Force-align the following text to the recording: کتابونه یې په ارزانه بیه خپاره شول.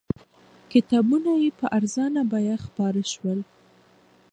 کتابونه 0.71 1.31
یې 1.43 1.49
په 1.59 1.65
ارزانه 1.77 2.21
بیه 2.31 2.55
خپاره 2.65 3.01
شول. 3.13 3.39